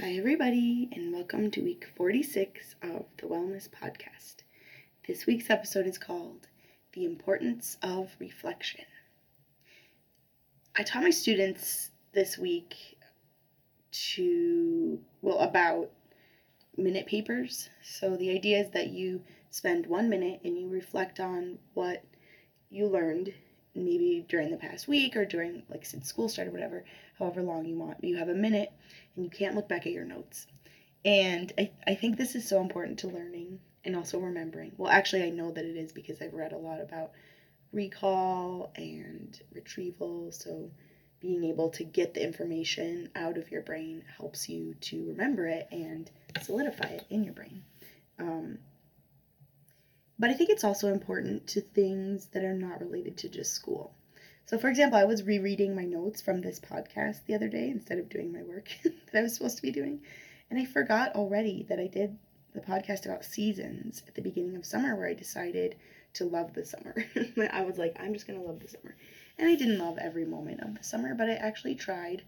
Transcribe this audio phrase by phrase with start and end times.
[0.00, 4.44] Hi, everybody, and welcome to week 46 of the Wellness Podcast.
[5.08, 6.46] This week's episode is called
[6.92, 8.84] The Importance of Reflection.
[10.76, 12.76] I taught my students this week
[13.90, 15.90] to, well, about
[16.76, 17.68] minute papers.
[17.82, 19.20] So the idea is that you
[19.50, 22.04] spend one minute and you reflect on what
[22.70, 23.34] you learned
[24.28, 26.84] during the past week or during like since school started whatever
[27.18, 28.70] however long you want you have a minute
[29.16, 30.46] and you can't look back at your notes.
[31.04, 34.72] And I, I think this is so important to learning and also remembering.
[34.76, 37.12] Well actually i know that it is because i've read a lot about
[37.72, 40.32] recall and retrieval.
[40.32, 40.70] So
[41.20, 45.66] being able to get the information out of your brain helps you to remember it
[45.70, 46.10] and
[46.42, 47.62] solidify it in your brain.
[48.18, 48.58] Um,
[50.18, 53.94] but I think it's also important to things that are not related to just school.
[54.48, 57.98] So, for example, I was rereading my notes from this podcast the other day instead
[57.98, 60.00] of doing my work that I was supposed to be doing.
[60.48, 62.16] And I forgot already that I did
[62.54, 65.76] the podcast about seasons at the beginning of summer where I decided
[66.14, 66.94] to love the summer.
[67.52, 68.96] I was like, I'm just going to love the summer.
[69.36, 72.22] And I didn't love every moment of the summer, but I actually tried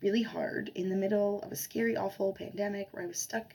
[0.00, 3.52] really hard in the middle of a scary, awful pandemic where I was stuck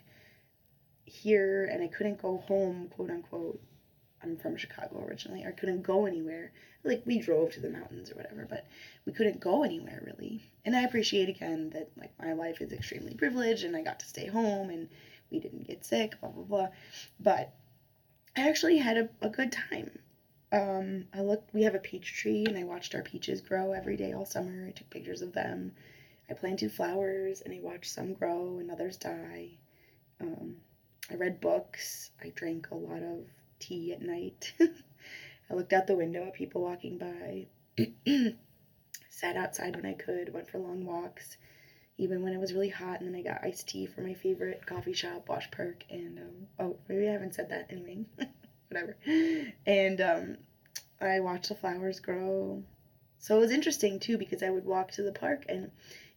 [1.05, 3.59] here and I couldn't go home, quote unquote,
[4.23, 5.45] I'm from Chicago originally.
[5.45, 6.51] I couldn't go anywhere.
[6.83, 8.65] Like we drove to the mountains or whatever, but
[9.05, 10.49] we couldn't go anywhere really.
[10.65, 14.07] And I appreciate again that like my life is extremely privileged and I got to
[14.07, 14.89] stay home and
[15.31, 16.67] we didn't get sick, blah blah blah.
[17.19, 17.53] But
[18.35, 19.99] I actually had a, a good time.
[20.51, 21.53] Um, I looked.
[21.53, 24.67] We have a peach tree, and I watched our peaches grow every day all summer.
[24.67, 25.71] I took pictures of them.
[26.29, 29.49] I planted flowers, and I watched some grow and others die.
[30.21, 30.57] Um,
[31.11, 32.11] I read books.
[32.23, 33.25] I drank a lot of
[33.67, 34.53] tea at night.
[35.49, 37.47] I looked out the window at people walking by,
[39.09, 41.37] sat outside when I could, went for long walks,
[41.97, 43.01] even when it was really hot.
[43.01, 45.83] And then I got iced tea from my favorite coffee shop, Wash Perk.
[45.89, 48.05] And um, oh, maybe I haven't said that anyway.
[48.69, 48.97] Whatever.
[49.65, 50.37] And um,
[50.99, 52.63] I watched the flowers grow.
[53.19, 55.71] So it was interesting too because I would walk to the park and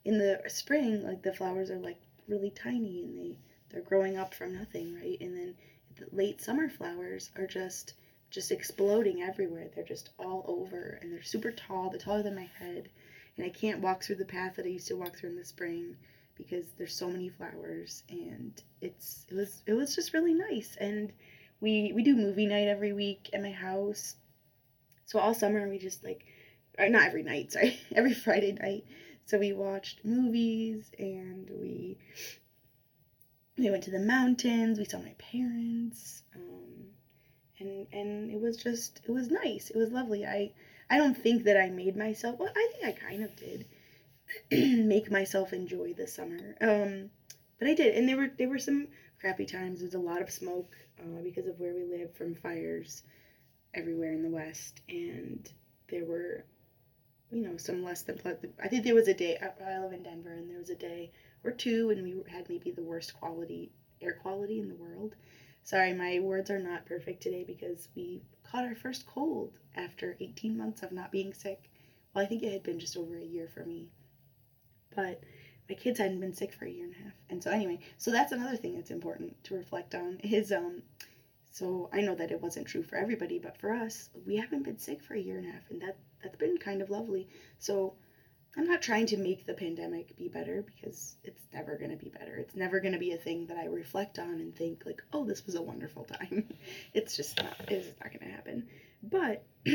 [0.05, 3.37] in the spring, like the flowers are like really tiny and they
[3.71, 5.19] they're growing up from nothing, right?
[5.21, 5.76] And then the
[6.13, 7.95] late summer flowers are just
[8.31, 9.69] just exploding everywhere.
[9.75, 11.91] They're just all over and they're super tall.
[11.91, 12.89] They're taller than my head.
[13.37, 15.45] And I can't walk through the path that I used to walk through in the
[15.45, 15.97] spring
[16.37, 20.77] because there's so many flowers and it's it was it was just really nice.
[20.81, 21.13] And
[21.61, 24.17] we we do movie night every week at my house.
[25.05, 26.25] So all summer we just like
[26.79, 28.85] or not every night, sorry, every Friday night.
[29.27, 31.99] So we watched movies and we
[33.59, 34.79] we went to the mountains.
[34.79, 36.87] We saw my parents, um,
[37.59, 39.71] and and it was just it was nice.
[39.71, 40.25] It was lovely.
[40.27, 40.53] I
[40.91, 42.39] I don't think that I made myself.
[42.39, 43.67] Well, I think I kind of did
[44.87, 46.57] make myself enjoy the summer.
[46.61, 47.11] Um,
[47.59, 48.89] but I did, and there were there were some
[49.21, 49.81] crappy times.
[49.81, 53.03] There was a lot of smoke uh, because of where we live from fires
[53.75, 55.51] everywhere in the West, and
[55.89, 56.45] there were
[57.33, 58.55] you know some less than pleasant.
[58.63, 59.39] I think there was a day.
[59.41, 61.11] I live in Denver, and there was a day
[61.47, 63.71] or two, and we had maybe the worst quality
[64.03, 65.15] air quality in the world.
[65.63, 70.57] Sorry, my words are not perfect today because we caught our first cold after 18
[70.57, 71.71] months of not being sick.
[72.15, 73.89] Well, I think it had been just over a year for me.
[74.95, 75.23] But
[75.69, 77.13] my kids hadn't been sick for a year and a half.
[77.29, 80.83] And so anyway, so that's another thing that's important to reflect on is um
[81.51, 84.79] so I know that it wasn't true for everybody, but for us, we haven't been
[84.79, 87.29] sick for a year and a half and that that's been kind of lovely.
[87.59, 87.95] So
[88.57, 92.09] I'm not trying to make the pandemic be better because it's never going to be
[92.09, 92.37] better.
[92.37, 95.25] It's never going to be a thing that I reflect on and think like, "Oh,
[95.25, 96.49] this was a wonderful time."
[96.95, 98.67] it's just not it's not going to happen.
[99.03, 99.45] But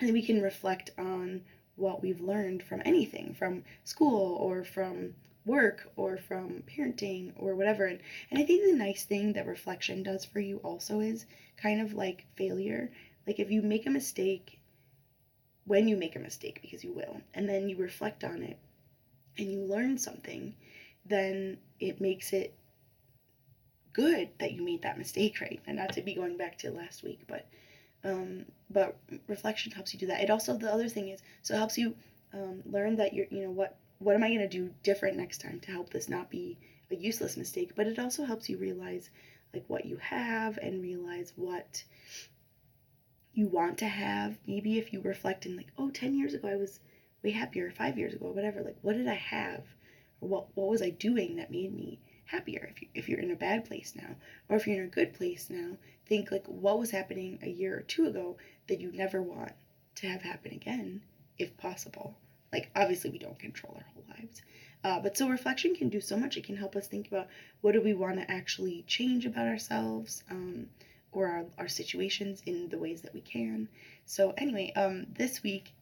[0.00, 1.42] we can reflect on
[1.76, 7.86] what we've learned from anything, from school or from work or from parenting or whatever.
[7.86, 8.00] And,
[8.30, 11.92] and I think the nice thing that reflection does for you also is kind of
[11.92, 12.90] like failure.
[13.26, 14.58] Like if you make a mistake
[15.66, 18.58] when you make a mistake, because you will, and then you reflect on it
[19.38, 20.54] and you learn something,
[21.04, 22.54] then it makes it
[23.92, 25.60] good that you made that mistake, right?
[25.66, 27.46] And not to be going back to last week, but
[28.04, 28.96] um, but
[29.26, 30.20] reflection helps you do that.
[30.20, 31.94] It also the other thing is so it helps you
[32.32, 35.60] um, learn that you're you know what what am I gonna do different next time
[35.60, 36.58] to help this not be
[36.90, 37.72] a useless mistake.
[37.74, 39.10] But it also helps you realize
[39.52, 41.82] like what you have and realize what
[43.36, 44.38] you want to have.
[44.46, 46.80] Maybe if you reflect and like, oh, 10 years ago I was
[47.22, 48.62] way happier, five years ago, whatever.
[48.62, 49.62] Like, what did I have?
[50.20, 52.70] Or what, what was I doing that made me happier?
[52.70, 54.16] If, you, if you're in a bad place now,
[54.48, 57.76] or if you're in a good place now, think like, what was happening a year
[57.76, 58.38] or two ago
[58.68, 59.52] that you never want
[59.96, 61.02] to have happen again,
[61.38, 62.16] if possible.
[62.52, 64.40] Like, obviously, we don't control our whole lives.
[64.82, 66.38] Uh, but so reflection can do so much.
[66.38, 67.28] It can help us think about
[67.60, 70.68] what do we want to actually change about ourselves um,
[71.16, 73.68] or our, our situations in the ways that we can.
[74.04, 75.72] So anyway, um, this week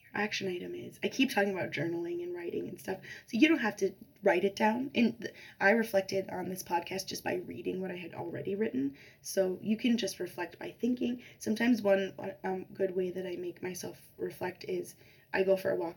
[0.00, 2.98] your action item is I keep talking about journaling and writing and stuff.
[3.26, 3.92] So you don't have to
[4.22, 4.90] write it down.
[4.94, 8.94] And I reflected on this podcast just by reading what I had already written.
[9.22, 11.22] So you can just reflect by thinking.
[11.40, 12.12] Sometimes one
[12.44, 14.94] um, good way that I make myself reflect is
[15.34, 15.96] I go for a walk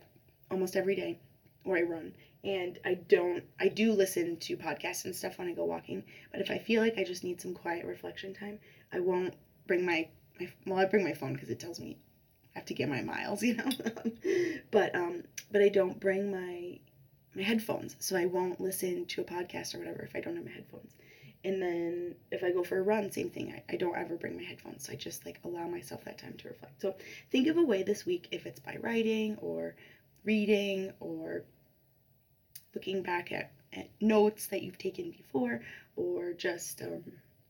[0.49, 1.19] almost every day
[1.65, 2.13] or I run.
[2.43, 6.03] And I don't, I do listen to podcasts and stuff when I go walking.
[6.31, 8.59] But if I feel like I just need some quiet reflection time,
[8.91, 9.33] I won't
[9.65, 10.07] bring my,
[10.39, 11.97] my well, I bring my phone because it tells me
[12.55, 13.69] I have to get my miles, you know.
[14.71, 16.79] but um, but I don't bring my
[17.35, 20.45] my headphones, so I won't listen to a podcast or whatever if I don't have
[20.45, 20.93] my headphones.
[21.45, 23.53] And then if I go for a run, same thing.
[23.53, 24.85] I, I don't ever bring my headphones.
[24.85, 26.81] So I just like allow myself that time to reflect.
[26.81, 26.95] So
[27.31, 29.75] think of a way this week, if it's by writing or
[30.23, 31.43] reading or
[32.73, 35.61] looking back at, at notes that you've taken before
[35.95, 37.03] or just um,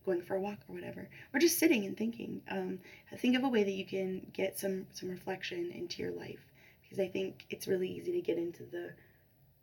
[0.05, 2.41] going for a walk or whatever, or just sitting and thinking.
[2.49, 2.79] Um,
[3.17, 6.45] think of a way that you can get some some reflection into your life
[6.81, 8.91] because I think it's really easy to get into the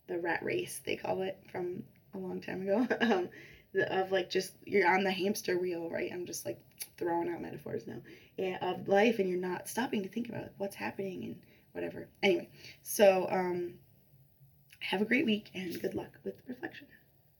[0.07, 1.85] the rat race they call it from
[2.15, 3.29] a long time ago um,
[3.73, 6.59] the, of like just you're on the hamster wheel right i'm just like
[6.99, 7.99] throwing out metaphors now
[8.37, 11.37] yeah, of life and you're not stopping to think about what's happening and
[11.73, 12.09] whatever.
[12.23, 12.49] Anyway
[12.83, 13.75] so um
[14.81, 16.87] have a great week and good luck with reflection